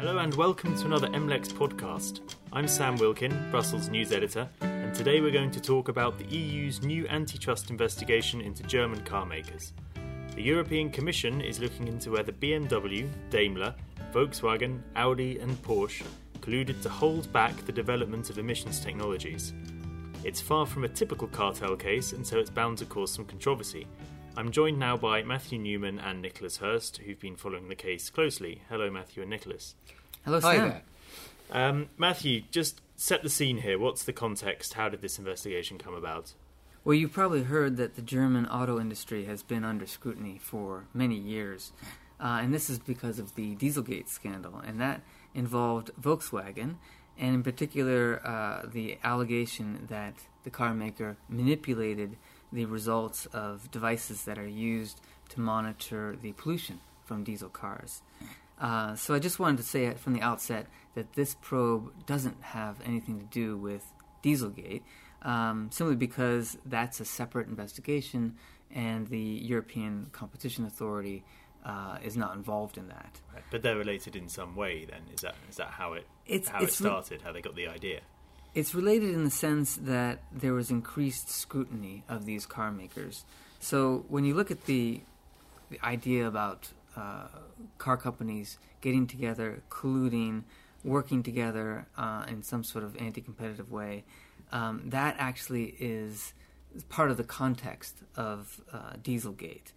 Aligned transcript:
Hello 0.00 0.16
and 0.16 0.32
welcome 0.32 0.74
to 0.78 0.86
another 0.86 1.08
MLEX 1.08 1.48
podcast. 1.48 2.20
I'm 2.54 2.66
Sam 2.66 2.96
Wilkin, 2.96 3.50
Brussels 3.50 3.90
news 3.90 4.12
editor, 4.12 4.48
and 4.62 4.94
today 4.94 5.20
we're 5.20 5.30
going 5.30 5.50
to 5.50 5.60
talk 5.60 5.88
about 5.88 6.16
the 6.16 6.24
EU's 6.24 6.80
new 6.80 7.06
antitrust 7.08 7.68
investigation 7.68 8.40
into 8.40 8.62
German 8.62 9.02
car 9.02 9.26
makers. 9.26 9.74
The 10.34 10.40
European 10.40 10.88
Commission 10.88 11.42
is 11.42 11.60
looking 11.60 11.86
into 11.86 12.12
whether 12.12 12.32
BMW, 12.32 13.10
Daimler, 13.28 13.74
Volkswagen, 14.10 14.80
Audi, 14.96 15.38
and 15.38 15.62
Porsche 15.62 16.06
colluded 16.40 16.80
to 16.80 16.88
hold 16.88 17.30
back 17.30 17.54
the 17.66 17.72
development 17.72 18.30
of 18.30 18.38
emissions 18.38 18.80
technologies. 18.80 19.52
It's 20.24 20.40
far 20.40 20.64
from 20.64 20.84
a 20.84 20.88
typical 20.88 21.28
cartel 21.28 21.76
case, 21.76 22.14
and 22.14 22.26
so 22.26 22.38
it's 22.38 22.48
bound 22.48 22.78
to 22.78 22.86
cause 22.86 23.12
some 23.12 23.26
controversy. 23.26 23.86
I'm 24.36 24.52
joined 24.52 24.78
now 24.78 24.96
by 24.96 25.22
Matthew 25.22 25.58
Newman 25.58 25.98
and 25.98 26.22
Nicholas 26.22 26.58
Hirst, 26.58 26.98
who've 26.98 27.18
been 27.18 27.36
following 27.36 27.68
the 27.68 27.74
case 27.74 28.08
closely. 28.10 28.62
Hello, 28.68 28.90
Matthew 28.90 29.22
and 29.22 29.30
Nicholas. 29.30 29.74
Hello, 30.24 30.40
Hi 30.40 30.56
Sam. 30.56 30.68
there. 30.68 30.82
Um, 31.52 31.88
Matthew, 31.98 32.42
just 32.50 32.80
set 32.96 33.22
the 33.22 33.28
scene 33.28 33.58
here. 33.58 33.78
What's 33.78 34.04
the 34.04 34.12
context? 34.12 34.74
How 34.74 34.88
did 34.88 35.02
this 35.02 35.18
investigation 35.18 35.78
come 35.78 35.94
about? 35.94 36.32
Well, 36.84 36.94
you've 36.94 37.12
probably 37.12 37.42
heard 37.42 37.76
that 37.76 37.96
the 37.96 38.02
German 38.02 38.46
auto 38.46 38.80
industry 38.80 39.24
has 39.26 39.42
been 39.42 39.64
under 39.64 39.86
scrutiny 39.86 40.38
for 40.40 40.86
many 40.94 41.16
years. 41.16 41.72
Uh, 42.18 42.38
and 42.42 42.54
this 42.54 42.70
is 42.70 42.78
because 42.78 43.18
of 43.18 43.34
the 43.34 43.56
Dieselgate 43.56 44.08
scandal. 44.08 44.58
And 44.64 44.80
that 44.80 45.02
involved 45.34 45.90
Volkswagen, 46.00 46.76
and 47.18 47.34
in 47.34 47.42
particular, 47.42 48.22
uh, 48.26 48.66
the 48.66 48.98
allegation 49.04 49.86
that 49.90 50.14
the 50.44 50.50
car 50.50 50.72
maker 50.72 51.16
manipulated 51.28 52.16
the 52.52 52.64
results 52.64 53.26
of 53.26 53.70
devices 53.70 54.24
that 54.24 54.38
are 54.38 54.48
used 54.48 55.00
to 55.30 55.40
monitor 55.40 56.16
the 56.20 56.32
pollution 56.32 56.80
from 57.04 57.24
diesel 57.24 57.48
cars. 57.48 58.02
Uh, 58.60 58.94
so 58.94 59.14
I 59.14 59.18
just 59.18 59.38
wanted 59.38 59.56
to 59.58 59.62
say 59.62 59.92
from 59.94 60.12
the 60.12 60.20
outset 60.20 60.66
that 60.94 61.12
this 61.14 61.34
probe 61.40 61.92
doesn't 62.06 62.42
have 62.42 62.76
anything 62.84 63.18
to 63.20 63.26
do 63.26 63.56
with 63.56 63.84
Dieselgate, 64.22 64.82
um, 65.22 65.68
simply 65.72 65.96
because 65.96 66.58
that's 66.66 67.00
a 67.00 67.04
separate 67.04 67.48
investigation, 67.48 68.36
and 68.70 69.06
the 69.06 69.18
European 69.18 70.08
Competition 70.12 70.66
Authority 70.66 71.24
uh, 71.64 71.98
is 72.04 72.16
not 72.16 72.34
involved 72.36 72.76
in 72.78 72.88
that. 72.88 73.20
Right, 73.34 73.42
But 73.50 73.62
they're 73.62 73.76
related 73.76 74.14
in 74.16 74.28
some 74.28 74.56
way. 74.56 74.84
Then 74.84 75.02
is 75.14 75.20
that 75.22 75.34
is 75.48 75.56
that 75.56 75.68
how 75.68 75.92
it 75.94 76.06
It's- 76.26 76.48
how 76.48 76.58
it 76.60 76.64
it's 76.64 76.80
re- 76.80 76.86
started? 76.88 77.22
how 77.22 77.32
they 77.32 77.40
got 77.42 77.54
the 77.54 77.68
idea? 77.68 78.00
It's 78.54 78.74
related 78.74 79.14
in 79.14 79.24
the 79.24 79.30
sense 79.30 79.76
that 79.76 80.22
there 80.32 80.52
was 80.52 80.70
increased 80.70 81.30
scrutiny 81.30 82.02
of 82.08 82.26
these 82.26 82.46
car 82.46 82.72
makers. 82.72 83.24
So 83.60 84.04
when 84.08 84.24
you 84.24 84.34
look 84.34 84.50
at 84.50 84.64
the 84.66 85.00
the 85.70 85.78
idea 85.86 86.26
about 86.26 86.68
uh, 86.96 87.28
car 87.78 87.96
companies 87.96 88.58
getting 88.80 89.06
together, 89.06 89.62
colluding, 89.70 90.42
working 90.82 91.22
together 91.22 91.86
uh, 91.96 92.24
in 92.26 92.42
some 92.42 92.64
sort 92.64 92.82
of 92.82 92.96
anti-competitive 92.96 93.70
way, 93.70 94.02
um, 94.50 94.82
that 94.86 95.14
actually 95.18 95.76
is 95.78 96.32
part 96.88 97.10
of 97.10 97.16
the 97.16 97.24
context 97.24 97.98
of 98.16 98.60
uh, 98.72 98.94
Dieselgate. 99.00 99.72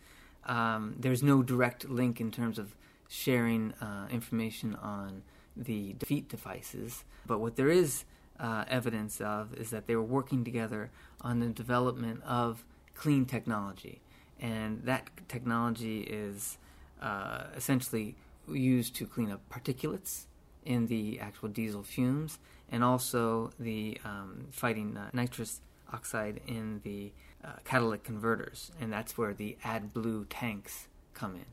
Um, 0.45 0.95
there's 0.97 1.21
no 1.21 1.43
direct 1.43 1.87
link 1.89 2.19
in 2.19 2.31
terms 2.31 2.57
of 2.57 2.75
sharing 3.07 3.73
uh, 3.73 4.07
information 4.11 4.73
on 4.75 5.21
the 5.55 5.93
defeat 5.93 6.27
devices, 6.27 7.03
but 7.27 7.39
what 7.39 7.55
there 7.55 7.69
is 7.69 8.03
uh, 8.39 8.65
evidence 8.67 9.21
of 9.21 9.53
is 9.53 9.69
that 9.69 9.87
they 9.87 9.95
were 9.95 10.01
working 10.03 10.43
together 10.43 10.91
on 11.21 11.39
the 11.39 11.47
development 11.47 12.21
of 12.23 12.65
clean 12.95 13.25
technology, 13.25 14.01
and 14.39 14.83
that 14.83 15.09
technology 15.27 16.01
is 16.01 16.57
uh, 17.01 17.43
essentially 17.55 18.15
used 18.47 18.95
to 18.95 19.05
clean 19.05 19.31
up 19.31 19.41
particulates 19.49 20.25
in 20.65 20.87
the 20.87 21.19
actual 21.19 21.49
diesel 21.49 21.83
fumes, 21.83 22.39
and 22.71 22.83
also 22.83 23.51
the 23.59 23.99
um, 24.05 24.47
fighting 24.51 24.97
uh, 24.97 25.09
nitrous 25.13 25.61
oxide 25.91 26.41
in 26.47 26.81
the 26.83 27.11
uh, 27.43 27.53
catalytic 27.63 28.03
converters, 28.03 28.71
and 28.79 28.91
that's 28.91 29.17
where 29.17 29.33
the 29.33 29.57
AdBlue 29.63 30.25
tanks 30.29 30.87
come 31.13 31.35
in. 31.35 31.45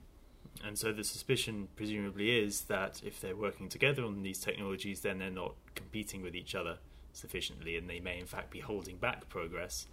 And 0.65 0.79
so 0.79 0.93
the 0.93 1.05
suspicion 1.05 1.69
presumably 1.77 2.39
is 2.39 2.63
that 2.63 3.01
if 3.05 3.21
they're 3.21 3.37
working 3.37 3.69
together 3.69 4.05
on 4.05 4.23
these 4.23 4.39
technologies, 4.39 5.01
then 5.01 5.19
they're 5.19 5.31
not 5.31 5.55
competing 5.75 6.23
with 6.23 6.35
each 6.35 6.55
other 6.55 6.79
sufficiently, 7.13 7.77
and 7.77 7.89
they 7.89 8.01
may 8.01 8.19
in 8.19 8.27
fact 8.27 8.51
be 8.51 8.61
holding 8.61 8.97
back 8.97 9.29
progress 9.29 9.87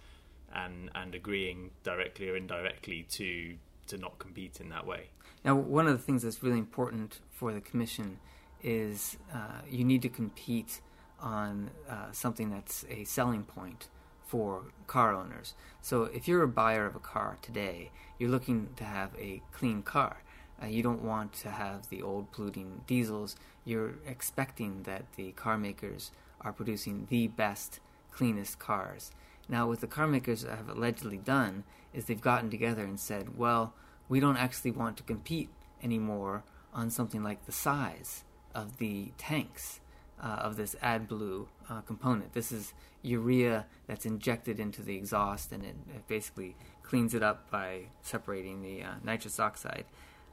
and 0.54 0.90
and 0.94 1.14
agreeing 1.14 1.70
directly 1.82 2.28
or 2.28 2.36
indirectly 2.36 3.06
to 3.10 3.56
to 3.86 3.96
not 3.96 4.18
compete 4.18 4.60
in 4.60 4.68
that 4.68 4.86
way. 4.86 5.08
Now, 5.44 5.54
one 5.54 5.86
of 5.86 5.92
the 5.92 6.02
things 6.02 6.22
that's 6.22 6.42
really 6.42 6.58
important 6.58 7.20
for 7.30 7.52
the 7.52 7.60
commission 7.60 8.18
is 8.62 9.16
uh, 9.32 9.62
you 9.68 9.84
need 9.84 10.02
to 10.02 10.08
compete 10.08 10.80
on 11.20 11.70
uh, 11.88 12.12
something 12.12 12.50
that's 12.50 12.84
a 12.90 13.04
selling 13.04 13.44
point 13.44 13.88
for 14.26 14.64
car 14.86 15.14
owners. 15.14 15.54
So, 15.80 16.04
if 16.04 16.28
you're 16.28 16.42
a 16.42 16.48
buyer 16.48 16.86
of 16.86 16.94
a 16.94 17.00
car 17.00 17.38
today, 17.40 17.90
you're 18.18 18.30
looking 18.30 18.68
to 18.76 18.84
have 18.84 19.10
a 19.18 19.42
clean 19.52 19.82
car. 19.82 20.18
Uh, 20.62 20.66
you 20.66 20.82
don't 20.82 21.02
want 21.02 21.32
to 21.32 21.50
have 21.50 21.88
the 21.88 22.02
old 22.02 22.30
polluting 22.32 22.82
diesels. 22.86 23.36
You're 23.64 23.94
expecting 24.06 24.82
that 24.84 25.04
the 25.16 25.32
car 25.32 25.58
makers 25.58 26.10
are 26.40 26.52
producing 26.52 27.06
the 27.10 27.28
best, 27.28 27.80
cleanest 28.10 28.58
cars. 28.58 29.10
Now, 29.48 29.66
what 29.66 29.80
the 29.80 29.86
car 29.86 30.06
makers 30.06 30.42
have 30.42 30.68
allegedly 30.68 31.16
done 31.16 31.64
is 31.94 32.04
they've 32.04 32.20
gotten 32.20 32.50
together 32.50 32.84
and 32.84 33.00
said, 33.00 33.38
well, 33.38 33.72
we 34.08 34.20
don't 34.20 34.36
actually 34.36 34.72
want 34.72 34.96
to 34.98 35.02
compete 35.02 35.48
anymore 35.82 36.44
on 36.74 36.90
something 36.90 37.22
like 37.22 37.46
the 37.46 37.52
size 37.52 38.24
of 38.54 38.78
the 38.78 39.12
tanks 39.16 39.80
uh, 40.22 40.26
of 40.26 40.56
this 40.56 40.74
AdBlue 40.82 41.46
uh, 41.70 41.80
component. 41.82 42.32
This 42.32 42.52
is 42.52 42.74
urea 43.02 43.66
that's 43.86 44.04
injected 44.04 44.58
into 44.58 44.82
the 44.82 44.96
exhaust 44.96 45.52
and 45.52 45.64
it, 45.64 45.76
it 45.94 46.06
basically 46.08 46.56
cleans 46.82 47.14
it 47.14 47.22
up 47.22 47.50
by 47.50 47.82
separating 48.02 48.62
the 48.62 48.82
uh, 48.82 48.94
nitrous 49.04 49.38
oxide. 49.38 49.84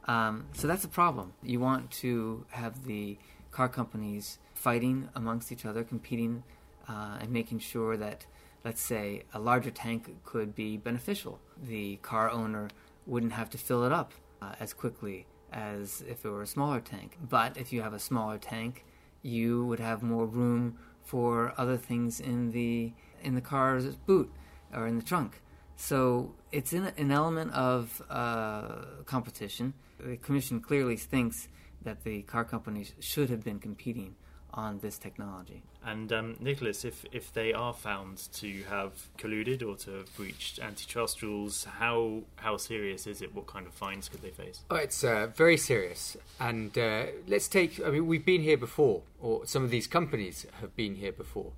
Um, 0.06 0.46
so 0.52 0.68
that's 0.68 0.84
a 0.84 0.88
problem. 0.88 1.32
You 1.42 1.60
want 1.60 1.90
to 2.02 2.44
have 2.50 2.84
the 2.84 3.18
car 3.50 3.68
companies 3.68 4.38
fighting 4.54 5.08
amongst 5.14 5.50
each 5.50 5.64
other, 5.64 5.82
competing, 5.82 6.44
uh, 6.88 7.18
and 7.20 7.30
making 7.30 7.58
sure 7.58 7.96
that, 7.96 8.26
let's 8.64 8.80
say, 8.80 9.22
a 9.34 9.38
larger 9.38 9.70
tank 9.70 10.16
could 10.24 10.54
be 10.54 10.76
beneficial. 10.76 11.40
The 11.62 11.96
car 11.96 12.30
owner 12.30 12.68
wouldn't 13.06 13.32
have 13.32 13.50
to 13.50 13.58
fill 13.58 13.84
it 13.84 13.92
up 13.92 14.12
uh, 14.40 14.54
as 14.60 14.72
quickly 14.72 15.26
as 15.52 16.04
if 16.08 16.24
it 16.24 16.28
were 16.28 16.42
a 16.42 16.46
smaller 16.46 16.80
tank. 16.80 17.16
But 17.28 17.56
if 17.56 17.72
you 17.72 17.82
have 17.82 17.94
a 17.94 17.98
smaller 17.98 18.38
tank, 18.38 18.84
you 19.22 19.64
would 19.66 19.80
have 19.80 20.02
more 20.02 20.26
room 20.26 20.78
for 21.02 21.52
other 21.56 21.76
things 21.76 22.20
in 22.20 22.50
the 22.50 22.92
in 23.22 23.34
the 23.34 23.40
car's 23.40 23.96
boot 23.96 24.30
or 24.74 24.86
in 24.86 24.96
the 24.96 25.04
trunk. 25.04 25.40
So 25.76 26.34
it's 26.56 26.72
in 26.72 26.86
an 26.86 27.10
element 27.10 27.52
of 27.52 28.00
uh, 28.08 28.86
competition. 29.04 29.74
The 30.00 30.16
commission 30.16 30.60
clearly 30.60 30.96
thinks 30.96 31.48
that 31.82 32.02
the 32.02 32.22
car 32.22 32.44
companies 32.44 32.94
should 32.98 33.28
have 33.28 33.44
been 33.44 33.58
competing 33.58 34.16
on 34.54 34.78
this 34.78 34.96
technology. 34.96 35.62
And 35.84 36.10
um, 36.14 36.36
Nicholas, 36.40 36.82
if 36.84 37.04
if 37.12 37.30
they 37.34 37.52
are 37.52 37.74
found 37.74 38.16
to 38.40 38.48
have 38.70 38.92
colluded 39.18 39.60
or 39.68 39.76
to 39.84 39.90
have 39.98 40.16
breached 40.16 40.58
antitrust 40.58 41.22
rules, 41.22 41.64
how 41.64 42.22
how 42.36 42.56
serious 42.56 43.06
is 43.06 43.20
it? 43.20 43.34
What 43.34 43.46
kind 43.46 43.66
of 43.66 43.74
fines 43.74 44.08
could 44.08 44.22
they 44.22 44.30
face? 44.30 44.62
Oh, 44.70 44.76
it's 44.76 45.04
uh, 45.04 45.28
very 45.36 45.58
serious. 45.58 46.16
And 46.40 46.76
uh, 46.78 47.06
let's 47.28 47.48
take, 47.48 47.84
I 47.86 47.90
mean, 47.90 48.06
we've 48.06 48.24
been 48.24 48.40
here 48.40 48.56
before, 48.56 49.02
or 49.20 49.44
some 49.44 49.62
of 49.62 49.70
these 49.70 49.86
companies 49.86 50.46
have 50.60 50.74
been 50.74 50.94
here 50.94 51.12
before, 51.12 51.52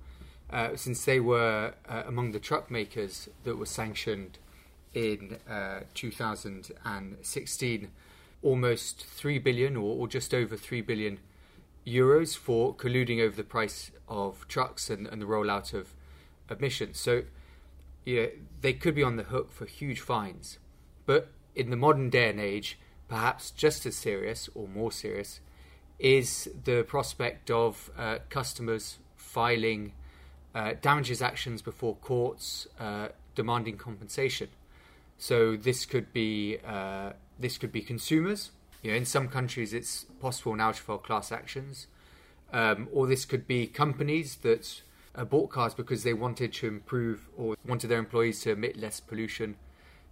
uh, 0.51 0.75
since 0.75 1.05
they 1.05 1.21
were 1.21 1.73
uh, 1.87 2.03
among 2.05 2.33
the 2.33 2.39
truck 2.39 2.69
makers 2.69 3.29
that 3.45 3.55
were 3.55 3.71
sanctioned 3.81 4.37
in 4.93 5.37
uh, 5.49 5.81
2016, 5.93 7.91
almost 8.41 9.05
3 9.05 9.39
billion 9.39 9.75
or, 9.75 9.97
or 9.97 10.07
just 10.07 10.33
over 10.33 10.55
3 10.55 10.81
billion 10.81 11.19
euros 11.85 12.37
for 12.37 12.73
colluding 12.75 13.21
over 13.21 13.35
the 13.35 13.43
price 13.43 13.91
of 14.07 14.47
trucks 14.47 14.89
and, 14.89 15.07
and 15.07 15.21
the 15.21 15.25
rollout 15.25 15.73
of 15.73 15.93
emissions. 16.49 16.99
So, 16.99 17.23
they 18.05 18.73
could 18.73 18.95
be 18.95 19.03
on 19.03 19.17
the 19.17 19.23
hook 19.23 19.51
for 19.51 19.65
huge 19.65 19.99
fines. 19.99 20.57
But 21.05 21.29
in 21.55 21.69
the 21.69 21.75
modern 21.75 22.09
day 22.09 22.29
and 22.29 22.39
age, 22.39 22.79
perhaps 23.07 23.51
just 23.51 23.85
as 23.85 23.95
serious 23.95 24.49
or 24.55 24.67
more 24.67 24.91
serious 24.91 25.41
is 25.99 26.49
the 26.63 26.83
prospect 26.83 27.51
of 27.51 27.91
uh, 27.97 28.19
customers 28.29 28.99
filing 29.15 29.91
uh, 30.55 30.73
damages 30.81 31.21
actions 31.21 31.61
before 31.61 31.95
courts 31.95 32.67
uh, 32.79 33.09
demanding 33.35 33.77
compensation. 33.77 34.47
So 35.19 35.55
this 35.55 35.85
could 35.85 36.11
be 36.11 36.57
uh, 36.65 37.11
this 37.37 37.57
could 37.57 37.71
be 37.71 37.81
consumers. 37.81 38.51
You 38.81 38.91
know, 38.91 38.97
in 38.97 39.05
some 39.05 39.27
countries, 39.27 39.73
it's 39.73 40.05
possible 40.19 40.55
now 40.55 40.71
to 40.71 40.81
file 40.81 40.97
class 40.97 41.31
actions, 41.31 41.87
um, 42.53 42.87
or 42.93 43.05
this 43.05 43.25
could 43.25 43.45
be 43.45 43.67
companies 43.67 44.37
that 44.37 44.81
uh, 45.15 45.25
bought 45.25 45.49
cars 45.49 45.73
because 45.73 46.03
they 46.03 46.13
wanted 46.13 46.53
to 46.53 46.67
improve 46.67 47.27
or 47.37 47.57
wanted 47.67 47.87
their 47.87 47.99
employees 47.99 48.41
to 48.41 48.51
emit 48.51 48.77
less 48.77 49.01
pollution. 49.01 49.57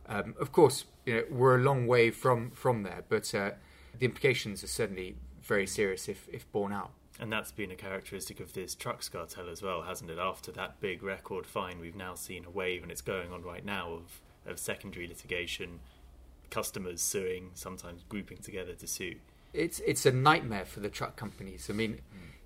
Um, 0.09 0.35
of 0.39 0.51
course, 0.51 0.85
you 1.05 1.15
know, 1.15 1.23
we're 1.31 1.57
a 1.57 1.63
long 1.63 1.87
way 1.87 2.11
from 2.11 2.51
from 2.51 2.83
there, 2.83 3.03
but 3.07 3.33
uh, 3.33 3.51
the 3.97 4.05
implications 4.05 4.63
are 4.63 4.67
certainly 4.67 5.15
very 5.41 5.65
serious 5.65 6.09
if, 6.09 6.27
if 6.31 6.51
borne 6.51 6.73
out. 6.73 6.91
And 7.19 7.31
that's 7.31 7.51
been 7.51 7.71
a 7.71 7.75
characteristic 7.75 8.39
of 8.39 8.53
this 8.53 8.75
trucks 8.75 9.09
cartel 9.09 9.49
as 9.49 9.63
well, 9.63 9.83
hasn't 9.83 10.11
it? 10.11 10.19
After 10.19 10.51
that 10.51 10.79
big 10.79 11.01
record 11.01 11.47
fine, 11.47 11.79
we've 11.79 11.95
now 11.95 12.13
seen 12.13 12.45
a 12.45 12.49
wave, 12.49 12.83
and 12.83 12.91
it's 12.91 13.01
going 13.01 13.31
on 13.31 13.41
right 13.41 13.65
now, 13.65 13.93
of, 13.93 14.21
of 14.47 14.59
secondary 14.59 15.07
litigation, 15.07 15.79
customers 16.49 17.01
suing, 17.01 17.51
sometimes 17.53 18.03
grouping 18.07 18.37
together 18.37 18.73
to 18.73 18.87
sue. 18.87 19.15
It's 19.53 19.79
it's 19.85 20.05
a 20.05 20.11
nightmare 20.11 20.65
for 20.65 20.81
the 20.81 20.89
truck 20.89 21.15
companies. 21.15 21.69
I 21.69 21.73
mean, 21.73 21.99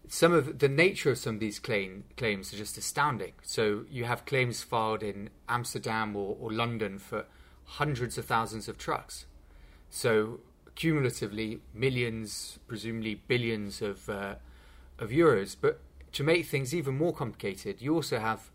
some 0.07 0.33
of 0.33 0.59
the 0.59 0.67
nature 0.67 1.11
of 1.11 1.17
some 1.17 1.35
of 1.35 1.39
these 1.39 1.57
claim, 1.57 2.03
claims 2.17 2.53
are 2.53 2.57
just 2.57 2.77
astounding. 2.77 3.33
So 3.43 3.85
you 3.89 4.05
have 4.05 4.25
claims 4.25 4.61
filed 4.61 5.03
in 5.03 5.29
Amsterdam 5.47 6.15
or, 6.15 6.35
or 6.39 6.51
London 6.51 6.99
for 6.99 7.25
hundreds 7.63 8.17
of 8.17 8.25
thousands 8.25 8.67
of 8.67 8.77
trucks. 8.77 9.25
So 9.89 10.41
cumulatively, 10.75 11.61
millions, 11.73 12.59
presumably 12.67 13.15
billions 13.27 13.81
of 13.81 14.09
uh, 14.09 14.35
of 14.99 15.09
euros. 15.09 15.55
But 15.59 15.79
to 16.13 16.23
make 16.23 16.45
things 16.45 16.75
even 16.75 16.97
more 16.97 17.13
complicated, 17.13 17.81
you 17.81 17.95
also 17.95 18.19
have 18.19 18.50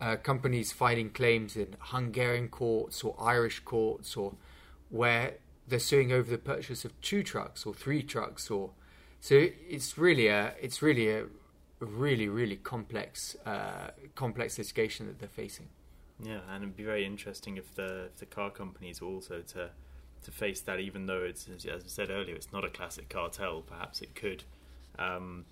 uh, 0.00 0.16
companies 0.16 0.72
filing 0.72 1.10
claims 1.10 1.56
in 1.56 1.76
Hungarian 1.78 2.48
courts 2.48 3.02
or 3.02 3.14
Irish 3.20 3.60
courts, 3.60 4.16
or 4.16 4.34
where 4.88 5.34
they're 5.68 5.78
suing 5.78 6.12
over 6.12 6.30
the 6.30 6.38
purchase 6.38 6.84
of 6.84 6.98
two 7.00 7.22
trucks 7.22 7.66
or 7.66 7.74
three 7.74 8.02
trucks, 8.02 8.50
or 8.50 8.70
so 9.20 9.48
it's 9.68 9.98
really 9.98 10.28
a 10.28 10.54
it's 10.60 10.82
really 10.82 11.10
a 11.10 11.26
really 11.78 12.28
really 12.28 12.56
complex 12.56 13.36
uh, 13.46 13.90
complex 14.14 14.58
litigation 14.58 15.06
that 15.06 15.18
they're 15.18 15.28
facing. 15.28 15.68
Yeah, 16.22 16.40
and 16.50 16.64
it'd 16.64 16.76
be 16.76 16.84
very 16.84 17.04
interesting 17.04 17.56
if 17.56 17.74
the 17.74 18.06
if 18.06 18.16
the 18.16 18.26
car 18.26 18.50
companies 18.50 19.00
were 19.00 19.08
also 19.08 19.40
to 19.40 19.70
to 20.22 20.30
face 20.30 20.60
that, 20.62 20.80
even 20.80 21.06
though 21.06 21.22
it's 21.22 21.48
as 21.48 21.66
I 21.66 21.88
said 21.88 22.10
earlier, 22.10 22.34
it's 22.34 22.52
not 22.52 22.64
a 22.64 22.70
classic 22.70 23.08
cartel. 23.08 23.62
Perhaps 23.62 24.02
it 24.02 24.14
could 24.14 24.44
um, 24.98 25.46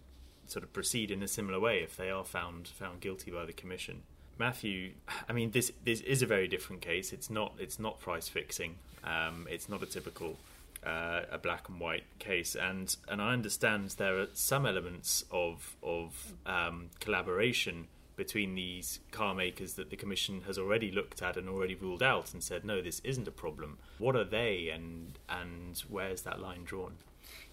sort 0.46 0.62
of 0.62 0.72
proceed 0.72 1.10
in 1.10 1.22
a 1.22 1.28
similar 1.28 1.60
way 1.60 1.78
if 1.78 1.96
they 1.96 2.10
are 2.10 2.24
found 2.24 2.68
found 2.68 3.00
guilty 3.00 3.30
by 3.30 3.44
the 3.44 3.52
commission. 3.52 4.02
Matthew, 4.38 4.92
I 5.28 5.32
mean, 5.32 5.50
this 5.50 5.72
this 5.84 6.00
is 6.00 6.22
a 6.22 6.26
very 6.26 6.48
different 6.48 6.82
case. 6.82 7.12
It's 7.12 7.30
not 7.30 7.54
it's 7.58 7.78
not 7.78 8.00
price 8.00 8.28
fixing. 8.28 8.76
Um, 9.04 9.46
it's 9.50 9.68
not 9.68 9.82
a 9.82 9.86
typical 9.86 10.36
uh, 10.84 11.22
a 11.30 11.38
black 11.38 11.68
and 11.68 11.80
white 11.80 12.04
case, 12.18 12.54
and 12.54 12.94
and 13.08 13.20
I 13.20 13.32
understand 13.32 13.90
there 13.90 14.18
are 14.18 14.28
some 14.34 14.66
elements 14.66 15.24
of 15.30 15.76
of 15.82 16.34
um, 16.46 16.90
collaboration 17.00 17.88
between 18.16 18.56
these 18.56 18.98
car 19.12 19.32
makers 19.32 19.74
that 19.74 19.90
the 19.90 19.96
commission 19.96 20.42
has 20.46 20.58
already 20.58 20.90
looked 20.90 21.22
at 21.22 21.36
and 21.36 21.48
already 21.48 21.76
ruled 21.76 22.02
out 22.02 22.32
and 22.32 22.42
said 22.42 22.64
no, 22.64 22.82
this 22.82 23.00
isn't 23.04 23.28
a 23.28 23.32
problem. 23.32 23.78
What 23.98 24.16
are 24.16 24.24
they, 24.24 24.68
and 24.68 25.18
and 25.28 25.82
where's 25.88 26.22
that 26.22 26.40
line 26.40 26.64
drawn? 26.64 26.94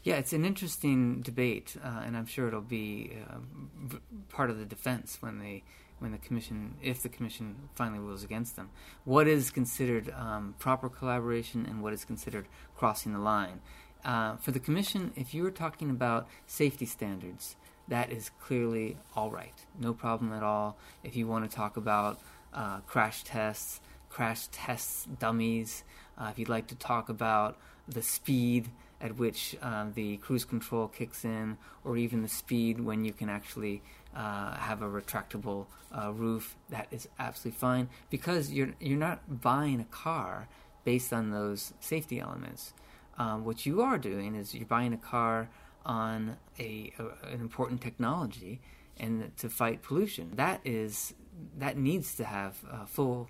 Yeah, 0.03 0.17
it's 0.17 0.33
an 0.33 0.45
interesting 0.45 1.21
debate, 1.21 1.75
uh, 1.83 2.03
and 2.05 2.15
I'm 2.15 2.27
sure 2.27 2.47
it'll 2.47 2.61
be 2.61 3.17
uh, 3.27 3.97
part 4.29 4.51
of 4.51 4.59
the 4.59 4.65
defense 4.65 5.17
when 5.19 5.39
they 5.39 5.63
when 5.99 6.11
the 6.11 6.17
commission, 6.17 6.75
if 6.81 7.01
the 7.01 7.09
commission 7.09 7.69
finally 7.73 7.99
rules 7.99 8.23
against 8.23 8.55
them. 8.55 8.69
What 9.05 9.27
is 9.27 9.49
considered 9.49 10.13
um, 10.17 10.55
proper 10.59 10.89
collaboration 10.89 11.65
and 11.65 11.81
what 11.81 11.93
is 11.93 12.05
considered 12.05 12.47
crossing 12.75 13.13
the 13.13 13.19
line? 13.19 13.61
Uh, 14.03 14.35
for 14.35 14.51
the 14.51 14.59
commission, 14.59 15.11
if 15.15 15.33
you 15.33 15.41
were 15.41 15.51
talking 15.51 15.89
about 15.89 16.27
safety 16.45 16.85
standards, 16.85 17.55
that 17.87 18.11
is 18.11 18.29
clearly 18.39 18.97
all 19.15 19.31
right, 19.31 19.65
no 19.79 19.93
problem 19.93 20.33
at 20.33 20.43
all. 20.43 20.77
If 21.03 21.15
you 21.15 21.27
want 21.27 21.49
to 21.49 21.55
talk 21.55 21.77
about 21.77 22.19
uh, 22.53 22.79
crash 22.81 23.23
tests, 23.23 23.81
crash 24.09 24.47
tests 24.51 25.07
dummies, 25.19 25.83
uh, 26.17 26.27
if 26.31 26.39
you'd 26.39 26.49
like 26.49 26.67
to 26.67 26.75
talk 26.75 27.09
about 27.09 27.57
the 27.87 28.01
speed 28.01 28.69
at 29.01 29.17
which 29.17 29.55
um, 29.61 29.93
the 29.93 30.17
cruise 30.17 30.45
control 30.45 30.87
kicks 30.87 31.25
in, 31.25 31.57
or 31.83 31.97
even 31.97 32.21
the 32.21 32.29
speed 32.29 32.79
when 32.79 33.03
you 33.05 33.13
can 33.13 33.29
actually 33.29 33.81
uh, 34.15 34.55
have 34.55 34.81
a 34.81 34.87
retractable 34.87 35.65
uh, 35.95 36.11
roof. 36.11 36.55
That 36.69 36.87
is 36.91 37.07
absolutely 37.19 37.59
fine 37.59 37.89
because 38.09 38.51
you're 38.51 38.73
you're 38.79 38.97
not 38.97 39.41
buying 39.41 39.79
a 39.79 39.85
car 39.85 40.47
based 40.83 41.11
on 41.11 41.31
those 41.31 41.73
safety 41.79 42.19
elements. 42.19 42.73
Um, 43.17 43.45
what 43.45 43.65
you 43.65 43.81
are 43.81 43.97
doing 43.97 44.35
is 44.35 44.53
you're 44.53 44.65
buying 44.65 44.93
a 44.93 44.97
car 44.97 45.49
on 45.85 46.37
a, 46.59 46.91
a, 46.97 47.27
an 47.27 47.41
important 47.41 47.81
technology 47.81 48.61
and 48.97 49.31
to 49.37 49.49
fight 49.49 49.81
pollution. 49.81 50.31
That 50.35 50.61
is 50.63 51.13
that 51.57 51.77
needs 51.77 52.15
to 52.15 52.23
have 52.23 52.57
uh, 52.71 52.85
full 52.85 53.29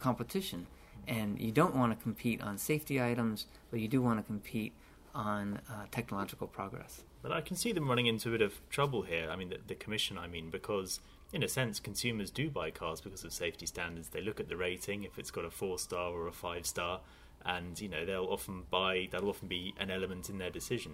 competition, 0.00 0.66
and 1.08 1.40
you 1.40 1.50
don't 1.50 1.74
want 1.74 1.96
to 1.96 2.02
compete 2.02 2.40
on 2.42 2.58
safety 2.58 3.02
items, 3.02 3.46
but 3.70 3.80
you 3.80 3.88
do 3.88 4.02
want 4.02 4.18
to 4.18 4.22
compete 4.22 4.74
on 5.14 5.60
uh, 5.68 5.84
technological 5.90 6.46
progress. 6.46 7.02
But 7.22 7.32
I 7.32 7.40
can 7.40 7.56
see 7.56 7.72
them 7.72 7.88
running 7.88 8.06
into 8.06 8.28
a 8.28 8.32
bit 8.32 8.42
of 8.42 8.60
trouble 8.70 9.02
here. 9.02 9.28
I 9.30 9.36
mean, 9.36 9.48
the, 9.48 9.58
the, 9.66 9.74
commission, 9.74 10.18
I 10.18 10.28
mean, 10.28 10.50
because 10.50 11.00
in 11.32 11.42
a 11.42 11.48
sense, 11.48 11.80
consumers 11.80 12.30
do 12.30 12.50
buy 12.50 12.70
cars 12.70 13.00
because 13.00 13.24
of 13.24 13.32
safety 13.32 13.66
standards. 13.66 14.10
They 14.10 14.20
look 14.20 14.38
at 14.38 14.48
the 14.48 14.56
rating, 14.56 15.02
if 15.04 15.18
it's 15.18 15.30
got 15.30 15.44
a 15.44 15.50
four 15.50 15.78
star 15.78 16.12
or 16.12 16.28
a 16.28 16.32
five 16.32 16.66
star, 16.66 17.00
and 17.44 17.80
you 17.80 17.88
know 17.88 18.04
they'll 18.04 18.26
often 18.26 18.64
buy. 18.70 19.08
That'll 19.10 19.30
often 19.30 19.48
be 19.48 19.74
an 19.78 19.90
element 19.90 20.28
in 20.28 20.38
their 20.38 20.50
decision. 20.50 20.92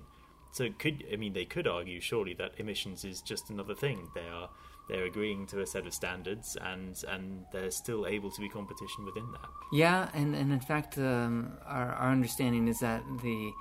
So, 0.53 0.69
could 0.79 1.05
I 1.13 1.17
mean 1.17 1.33
they 1.33 1.45
could 1.45 1.67
argue 1.67 2.01
surely 2.01 2.35
that 2.35 2.53
emissions 2.59 3.05
is 3.05 3.21
just 3.21 3.51
another 3.51 3.75
thing. 3.75 4.09
They 4.15 4.29
are 4.29 4.49
they're 4.89 5.05
agreeing 5.05 5.47
to 5.47 5.61
a 5.61 5.67
set 5.67 5.87
of 5.87 5.95
standards, 5.95 6.57
and 6.61 7.03
and 7.09 7.45
they're 7.53 7.71
still 7.71 8.07
able 8.07 8.31
to 8.31 8.41
be 8.41 8.49
competition 8.49 9.05
within 9.05 9.31
that. 9.33 9.49
Yeah, 9.73 10.11
and 10.13 10.35
and 10.35 10.53
in 10.53 10.61
fact, 10.61 10.99
um, 10.99 11.57
our 11.65 11.93
our 11.93 12.11
understanding 12.11 12.69
is 12.69 12.81
that 12.81 13.03
the 13.23 13.53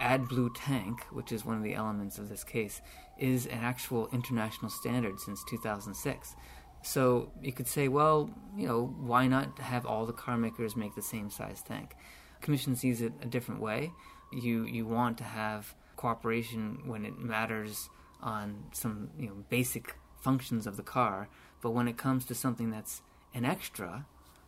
AdBlue 0.00 0.50
tank, 0.54 1.04
which 1.12 1.30
is 1.32 1.44
one 1.44 1.56
of 1.56 1.62
the 1.62 1.74
elements 1.74 2.18
of 2.18 2.28
this 2.28 2.42
case, 2.42 2.80
is 3.18 3.46
an 3.46 3.60
actual 3.60 4.08
international 4.12 4.70
standard 4.70 5.20
since 5.20 5.44
2006. 5.44 6.34
So 6.82 7.30
you 7.40 7.52
could 7.52 7.68
say, 7.68 7.86
well, 7.86 8.28
you 8.56 8.66
know, 8.66 8.86
why 8.98 9.28
not 9.28 9.58
have 9.60 9.86
all 9.86 10.04
the 10.04 10.12
car 10.12 10.36
makers 10.36 10.74
make 10.74 10.96
the 10.96 11.02
same 11.02 11.30
size 11.30 11.62
tank? 11.62 11.94
Commission 12.40 12.74
sees 12.74 13.00
it 13.00 13.12
a 13.22 13.26
different 13.26 13.60
way. 13.60 13.92
You 14.32 14.64
you 14.64 14.86
want 14.86 15.18
to 15.18 15.24
have 15.24 15.74
cooperation 15.96 16.82
when 16.86 17.04
it 17.04 17.16
matters 17.18 17.88
on 18.20 18.64
some 18.72 19.10
you 19.18 19.26
know 19.26 19.44
basic 19.48 19.94
functions 20.22 20.66
of 20.66 20.76
the 20.76 20.82
car, 20.82 21.28
but 21.60 21.70
when 21.70 21.88
it 21.88 21.96
comes 21.96 22.24
to 22.26 22.34
something 22.34 22.70
that's 22.70 23.02
an 23.34 23.44
extra, 23.44 24.06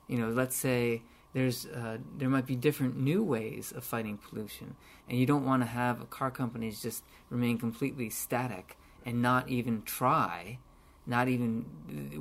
you 0.09 0.19
know, 0.19 0.29
let's 0.29 0.57
say 0.57 1.03
there's 1.33 1.67
uh, 1.67 1.99
there 2.17 2.29
might 2.29 2.47
be 2.47 2.57
different 2.57 2.97
new 2.97 3.23
ways 3.23 3.73
of 3.77 3.85
fighting 3.85 4.19
pollution, 4.19 4.77
and 5.09 5.19
you 5.19 5.27
don't 5.27 5.45
want 5.45 5.63
to 5.63 5.67
have 5.67 6.09
car 6.11 6.31
companies 6.31 6.81
just 6.81 7.03
remain 7.29 7.59
completely 7.59 8.09
static 8.09 8.77
and 9.05 9.21
not 9.21 9.49
even 9.49 9.83
try, 9.83 10.59
not 11.07 11.29
even 11.29 11.63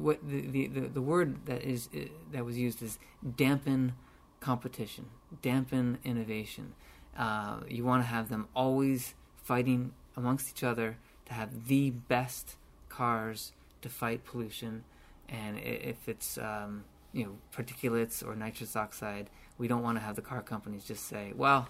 what 0.01 0.19
the 0.27 0.67
the, 0.67 0.67
the, 0.67 1.01
word 1.01 1.45
that 1.45 1.63
is 1.63 1.89
uh, 1.95 1.99
that 2.31 2.43
was 2.43 2.57
used 2.57 2.81
is 2.81 2.97
dampen 3.35 3.93
competition, 4.39 5.05
dampen 5.41 5.99
innovation. 6.03 6.73
Uh, 7.15 7.59
you 7.67 7.85
want 7.85 8.01
to 8.01 8.07
have 8.07 8.29
them 8.29 8.47
always 8.55 9.13
fighting 9.35 9.91
amongst 10.17 10.49
each 10.49 10.63
other 10.63 10.97
to 11.27 11.33
have 11.33 11.67
the 11.67 11.91
best 11.91 12.55
cars 12.93 13.51
to 13.81 13.89
fight 13.89 14.23
pollution, 14.23 14.83
and 15.27 15.57
if 15.59 16.07
it's 16.07 16.37
um, 16.37 16.83
you 17.11 17.23
know 17.23 17.35
particulates 17.55 18.25
or 18.25 18.35
nitrous 18.35 18.75
oxide, 18.75 19.29
we 19.57 19.67
don't 19.67 19.81
want 19.81 19.97
to 19.97 20.03
have 20.03 20.15
the 20.15 20.21
car 20.21 20.41
companies 20.41 20.83
just 20.83 21.07
say, 21.07 21.33
well, 21.35 21.67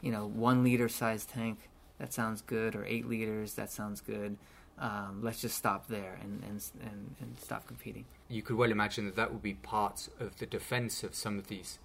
you 0.00 0.10
know, 0.12 0.26
one 0.26 0.62
liter 0.64 0.88
size 0.88 1.24
tank 1.24 1.58
that 1.98 2.12
sounds 2.12 2.42
good, 2.42 2.74
or 2.74 2.84
eight 2.84 3.08
liters 3.08 3.54
that 3.54 3.70
sounds 3.70 4.00
good. 4.00 4.36
Um, 4.78 5.20
let's 5.22 5.40
just 5.40 5.56
stop 5.56 5.88
there 5.88 6.18
and, 6.22 6.42
and, 6.42 6.62
and, 6.82 7.14
and 7.18 7.40
stop 7.40 7.66
competing. 7.66 8.04
You 8.28 8.42
could 8.42 8.56
well 8.56 8.70
imagine 8.70 9.06
that 9.06 9.16
that 9.16 9.32
would 9.32 9.42
be 9.42 9.54
part 9.54 10.08
of 10.20 10.38
the 10.38 10.44
defense 10.44 11.02
of 11.02 11.14
some 11.14 11.38
of 11.38 11.46
these 11.46 11.78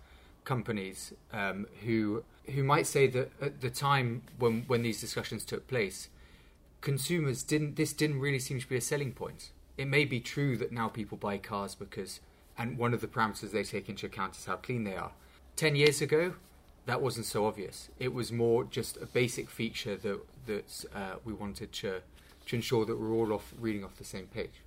companies 0.44 1.14
um, 1.32 1.68
who 1.86 2.24
who 2.54 2.64
might 2.64 2.88
say 2.88 3.08
that 3.08 3.32
at 3.42 3.62
the 3.62 3.70
time 3.70 4.24
when 4.40 4.64
when 4.68 4.82
these 4.82 5.00
discussions 5.00 5.46
took 5.46 5.68
place, 5.68 6.10
consumers 6.82 7.44
didn't 7.44 7.76
this 7.76 7.94
didn't 7.94 8.20
really 8.20 8.40
seem 8.40 8.60
to 8.60 8.68
be 8.68 8.76
a 8.76 8.82
selling 8.82 9.14
point. 9.14 9.52
It 9.78 9.88
may 9.88 10.06
be 10.06 10.20
true 10.20 10.58
that 10.58 10.72
now 10.72 10.90
people 10.90 11.18
buy 11.18 11.38
cars 11.38 11.76
because 11.76 12.20
and 12.58 12.78
one 12.78 12.94
of 12.94 13.02
the 13.02 13.08
parameters 13.08 13.52
they 13.52 13.64
take 13.64 13.88
into 13.88 14.06
account 14.06 14.36
is 14.36 14.46
how 14.46 14.58
clean 14.58 14.84
they 14.84 14.96
are. 14.96 15.12
Ten 15.56 15.76
years 15.76 16.02
ago, 16.02 16.34
that 16.86 17.02
wasn't 17.02 17.26
so 17.26 17.46
obvious. 17.46 17.90
It 18.00 18.14
was 18.14 18.32
more 18.32 18.64
just 18.64 18.98
a 18.98 19.06
basic 19.06 19.50
feature 19.50 19.96
that 19.96 20.20
that 20.48 20.86
uh, 20.94 21.16
we 21.24 21.34
wanted 21.34 21.72
to 21.74 22.02
to 22.48 22.56
ensure 22.56 22.86
that 22.86 23.00
we're 23.00 23.14
all 23.14 23.32
off 23.34 23.54
reading 23.60 23.84
off 23.84 23.96
the 23.98 24.04
same 24.04 24.26
page. 24.28 24.62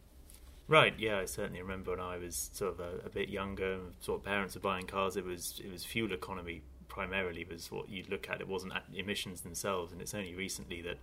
Right. 0.66 0.94
Yeah, 0.98 1.18
I 1.18 1.26
certainly 1.26 1.60
remember 1.60 1.90
when 1.90 2.00
I 2.00 2.16
was 2.16 2.48
sort 2.54 2.74
of 2.74 2.80
a, 2.80 3.06
a 3.06 3.10
bit 3.10 3.28
younger. 3.28 3.80
Sort 4.00 4.20
of 4.20 4.24
parents 4.24 4.54
were 4.54 4.62
buying 4.62 4.86
cars. 4.86 5.16
It 5.16 5.24
was 5.24 5.60
it 5.62 5.70
was 5.70 5.84
fuel 5.84 6.12
economy 6.12 6.62
primarily 6.88 7.44
was 7.50 7.70
what 7.72 7.88
you'd 7.88 8.08
look 8.08 8.30
at. 8.30 8.40
It 8.40 8.48
wasn't 8.48 8.72
emissions 8.94 9.40
themselves, 9.40 9.92
and 9.92 10.00
it's 10.00 10.14
only 10.14 10.34
recently 10.34 10.80
that 10.82 10.98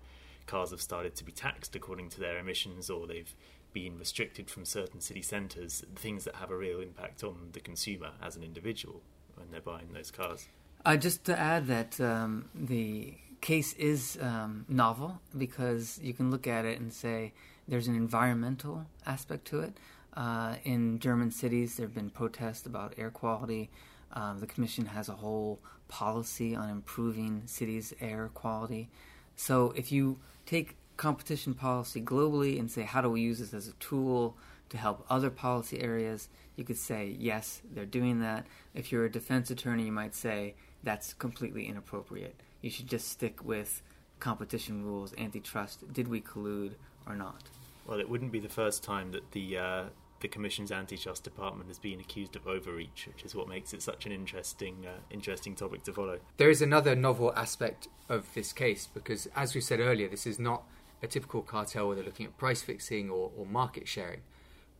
cars 0.51 0.71
have 0.71 0.81
started 0.81 1.15
to 1.15 1.23
be 1.23 1.31
taxed 1.31 1.75
according 1.75 2.09
to 2.09 2.19
their 2.19 2.37
emissions, 2.37 2.89
or 2.89 3.07
they've 3.07 3.33
been 3.73 3.97
restricted 3.97 4.49
from 4.49 4.65
certain 4.65 4.99
city 4.99 5.21
centres, 5.21 5.83
things 5.95 6.25
that 6.25 6.35
have 6.35 6.51
a 6.51 6.57
real 6.57 6.81
impact 6.81 7.23
on 7.23 7.49
the 7.53 7.59
consumer 7.61 8.11
as 8.21 8.35
an 8.35 8.43
individual 8.43 9.01
when 9.35 9.49
they're 9.49 9.61
buying 9.61 9.93
those 9.93 10.11
cars. 10.11 10.47
Uh, 10.85 10.97
just 10.97 11.23
to 11.23 11.39
add 11.39 11.67
that 11.67 11.99
um, 12.01 12.49
the 12.53 13.13
case 13.39 13.73
is 13.73 14.17
um, 14.21 14.65
novel 14.67 15.21
because 15.37 15.99
you 16.03 16.13
can 16.13 16.29
look 16.29 16.47
at 16.47 16.65
it 16.65 16.79
and 16.79 16.91
say 16.91 17.31
there's 17.67 17.87
an 17.87 17.95
environmental 17.95 18.85
aspect 19.05 19.45
to 19.45 19.61
it. 19.61 19.73
Uh, 20.15 20.55
in 20.65 20.99
German 20.99 21.31
cities, 21.31 21.77
there 21.77 21.85
have 21.85 21.95
been 21.95 22.09
protests 22.09 22.65
about 22.65 22.93
air 22.97 23.09
quality. 23.09 23.69
Um, 24.13 24.39
the 24.39 24.47
Commission 24.47 24.85
has 24.87 25.07
a 25.07 25.13
whole 25.13 25.59
policy 25.87 26.55
on 26.55 26.69
improving 26.69 27.43
cities' 27.45 27.93
air 28.01 28.29
quality. 28.33 28.89
So 29.35 29.73
if 29.75 29.91
you 29.91 30.19
take 30.45 30.77
competition 30.97 31.53
policy 31.53 32.01
globally 32.01 32.59
and 32.59 32.69
say, 32.69 32.83
how 32.83 33.01
do 33.01 33.09
we 33.09 33.21
use 33.21 33.39
this 33.39 33.53
as 33.53 33.67
a 33.67 33.73
tool 33.73 34.37
to 34.69 34.77
help 34.77 35.05
other 35.09 35.29
policy 35.29 35.81
areas, 35.81 36.29
you 36.55 36.63
could 36.63 36.77
say, 36.77 37.15
yes, 37.17 37.61
they're 37.73 37.85
doing 37.85 38.19
that. 38.21 38.45
If 38.73 38.91
you're 38.91 39.05
a 39.05 39.11
defense 39.11 39.49
attorney, 39.49 39.85
you 39.85 39.91
might 39.91 40.15
say, 40.15 40.55
that's 40.83 41.13
completely 41.13 41.67
inappropriate. 41.67 42.35
You 42.61 42.69
should 42.69 42.87
just 42.87 43.09
stick 43.09 43.43
with 43.43 43.81
competition 44.19 44.85
rules, 44.85 45.13
antitrust. 45.17 45.91
Did 45.91 46.07
we 46.07 46.21
collude 46.21 46.73
or 47.07 47.15
not? 47.15 47.43
Well, 47.85 47.99
it 47.99 48.07
wouldn't 48.07 48.31
be 48.31 48.39
the 48.39 48.49
first 48.49 48.83
time 48.83 49.11
that 49.11 49.31
the 49.31 49.57
uh, 49.57 49.83
the 50.21 50.27
Commission's 50.27 50.71
antitrust 50.71 51.23
department 51.23 51.67
has 51.67 51.79
been 51.79 51.99
accused 51.99 52.35
of 52.35 52.47
overreach, 52.47 53.07
which 53.07 53.23
is 53.23 53.35
what 53.35 53.47
makes 53.47 53.73
it 53.73 53.81
such 53.81 54.05
an 54.05 54.11
interesting 54.11 54.85
uh, 54.85 54.99
interesting 55.09 55.55
topic 55.55 55.83
to 55.83 55.93
follow. 55.93 56.19
There 56.37 56.49
is 56.49 56.61
another 56.61 56.95
novel 56.95 57.33
aspect 57.35 57.87
of 58.07 58.33
this 58.33 58.53
case 58.53 58.87
because, 58.93 59.27
as 59.35 59.53
we 59.53 59.61
said 59.61 59.79
earlier, 59.79 60.07
this 60.07 60.25
is 60.25 60.39
not 60.39 60.63
a 61.03 61.07
typical 61.07 61.41
cartel 61.41 61.87
where 61.87 61.95
they're 61.95 62.05
looking 62.05 62.27
at 62.27 62.37
price 62.37 62.61
fixing 62.61 63.09
or, 63.09 63.31
or 63.37 63.45
market 63.45 63.87
sharing. 63.87 64.21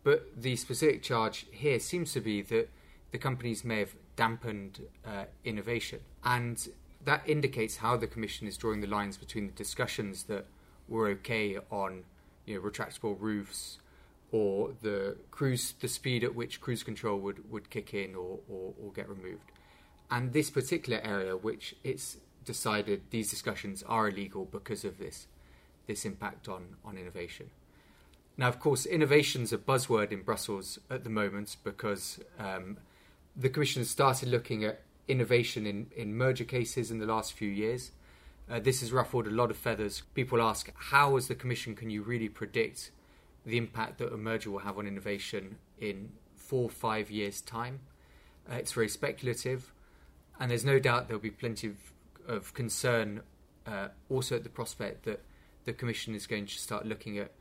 But 0.03 0.41
the 0.41 0.55
specific 0.55 1.03
charge 1.03 1.45
here 1.51 1.79
seems 1.79 2.13
to 2.13 2.21
be 2.21 2.41
that 2.43 2.69
the 3.11 3.17
companies 3.17 3.63
may 3.63 3.79
have 3.79 3.95
dampened 4.15 4.81
uh, 5.05 5.25
innovation. 5.43 5.99
And 6.23 6.67
that 7.03 7.23
indicates 7.27 7.77
how 7.77 7.97
the 7.97 8.07
Commission 8.07 8.47
is 8.47 8.57
drawing 8.57 8.81
the 8.81 8.87
lines 8.87 9.17
between 9.17 9.47
the 9.47 9.53
discussions 9.53 10.23
that 10.23 10.45
were 10.87 11.07
okay 11.09 11.57
on 11.69 12.03
you 12.45 12.55
know, 12.55 12.61
retractable 12.61 13.15
roofs 13.19 13.79
or 14.31 14.71
the 14.81 15.17
cruise, 15.29 15.73
the 15.79 15.87
speed 15.87 16.23
at 16.23 16.33
which 16.35 16.61
cruise 16.61 16.83
control 16.83 17.19
would, 17.19 17.49
would 17.51 17.69
kick 17.69 17.93
in 17.93 18.15
or, 18.15 18.39
or, 18.49 18.73
or 18.81 18.91
get 18.93 19.09
removed. 19.09 19.51
And 20.09 20.33
this 20.33 20.49
particular 20.49 21.01
area, 21.03 21.35
which 21.35 21.75
it's 21.83 22.17
decided 22.45 23.01
these 23.11 23.29
discussions 23.29 23.83
are 23.83 24.09
illegal 24.09 24.45
because 24.45 24.83
of 24.85 24.97
this, 24.97 25.27
this 25.87 26.05
impact 26.05 26.47
on, 26.47 26.75
on 26.83 26.97
innovation. 26.97 27.49
Now, 28.37 28.47
of 28.47 28.59
course, 28.59 28.85
innovation's 28.85 29.53
a 29.53 29.57
buzzword 29.57 30.11
in 30.11 30.23
Brussels 30.23 30.79
at 30.89 31.03
the 31.03 31.09
moment 31.09 31.57
because 31.63 32.19
um, 32.39 32.77
the 33.35 33.49
Commission 33.49 33.81
has 33.81 33.89
started 33.89 34.29
looking 34.29 34.63
at 34.63 34.81
innovation 35.07 35.65
in, 35.67 35.87
in 35.95 36.15
merger 36.15 36.45
cases 36.45 36.89
in 36.89 36.99
the 36.99 37.05
last 37.05 37.33
few 37.33 37.49
years. 37.49 37.91
Uh, 38.49 38.59
this 38.59 38.79
has 38.81 38.91
ruffled 38.91 39.27
a 39.27 39.31
lot 39.31 39.51
of 39.51 39.57
feathers. 39.57 40.03
People 40.13 40.41
ask, 40.41 40.71
how, 40.75 41.17
as 41.17 41.27
the 41.27 41.35
Commission, 41.35 41.75
can 41.75 41.89
you 41.89 42.01
really 42.01 42.29
predict 42.29 42.91
the 43.45 43.57
impact 43.57 43.97
that 43.99 44.13
a 44.13 44.17
merger 44.17 44.51
will 44.51 44.59
have 44.59 44.77
on 44.77 44.87
innovation 44.87 45.57
in 45.79 46.11
four 46.35 46.63
or 46.63 46.69
five 46.69 47.09
years' 47.09 47.41
time. 47.41 47.79
Uh, 48.49 48.55
it's 48.55 48.71
very 48.71 48.89
speculative, 48.89 49.73
and 50.39 50.51
there's 50.51 50.65
no 50.65 50.79
doubt 50.79 51.07
there'll 51.07 51.21
be 51.21 51.31
plenty 51.31 51.67
of, 51.67 51.75
of 52.27 52.53
concern 52.53 53.21
uh, 53.65 53.87
also 54.09 54.35
at 54.35 54.43
the 54.43 54.49
prospect 54.49 55.05
that 55.05 55.21
the 55.65 55.73
Commission 55.73 56.15
is 56.15 56.27
going 56.27 56.45
to 56.45 56.57
start 56.57 56.85
looking 56.85 57.17
at 57.17 57.31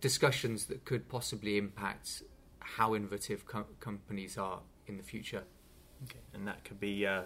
discussions 0.00 0.66
that 0.66 0.84
could 0.84 1.08
possibly 1.08 1.56
impact 1.56 2.22
how 2.60 2.94
innovative 2.94 3.46
com- 3.46 3.64
companies 3.80 4.36
are 4.36 4.60
in 4.86 4.96
the 4.96 5.02
future. 5.02 5.44
Okay, 6.04 6.20
and 6.34 6.46
that 6.46 6.64
could 6.64 6.80
be. 6.80 7.06
Uh 7.06 7.22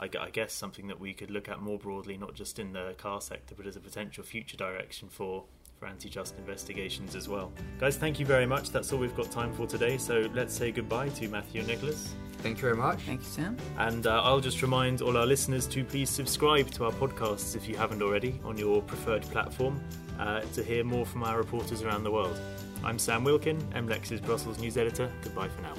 I, 0.00 0.30
guess 0.30 0.52
something 0.52 0.86
that 0.88 1.00
we 1.00 1.12
could 1.12 1.30
look 1.30 1.48
at 1.48 1.60
more 1.60 1.78
broadly, 1.78 2.16
not 2.16 2.34
just 2.34 2.58
in 2.58 2.72
the 2.72 2.94
car 2.98 3.20
sector, 3.20 3.54
but 3.56 3.66
as 3.66 3.74
a 3.74 3.80
potential 3.80 4.22
future 4.22 4.56
direction 4.56 5.08
for 5.08 5.44
for 5.78 5.86
antitrust 5.86 6.36
investigations 6.38 7.14
as 7.14 7.28
well. 7.28 7.52
Guys, 7.78 7.96
thank 7.96 8.18
you 8.18 8.26
very 8.26 8.46
much. 8.46 8.70
That's 8.70 8.92
all 8.92 8.98
we've 8.98 9.16
got 9.16 9.30
time 9.30 9.52
for 9.52 9.66
today. 9.66 9.96
So 9.98 10.28
let's 10.34 10.54
say 10.54 10.72
goodbye 10.72 11.08
to 11.10 11.28
Matthew 11.28 11.60
and 11.60 11.68
Nicholas. 11.68 12.14
Thank 12.38 12.58
you 12.58 12.62
very 12.62 12.76
much. 12.76 13.00
Thank 13.00 13.20
you, 13.20 13.26
Sam. 13.26 13.56
And 13.78 14.06
uh, 14.06 14.22
I'll 14.22 14.40
just 14.40 14.62
remind 14.62 15.02
all 15.02 15.16
our 15.16 15.26
listeners 15.26 15.66
to 15.68 15.84
please 15.84 16.08
subscribe 16.08 16.70
to 16.72 16.84
our 16.84 16.92
podcasts 16.92 17.56
if 17.56 17.68
you 17.68 17.76
haven't 17.76 18.02
already 18.02 18.40
on 18.44 18.56
your 18.56 18.80
preferred 18.82 19.22
platform 19.22 19.80
uh, 20.18 20.40
to 20.40 20.62
hear 20.62 20.84
more 20.84 21.04
from 21.04 21.24
our 21.24 21.36
reporters 21.36 21.82
around 21.82 22.04
the 22.04 22.10
world. 22.10 22.38
I'm 22.84 22.98
Sam 22.98 23.24
Wilkin, 23.24 23.60
MLEX's 23.72 24.20
Brussels 24.20 24.58
news 24.58 24.76
editor. 24.76 25.10
Goodbye 25.22 25.48
for 25.48 25.62
now. 25.62 25.74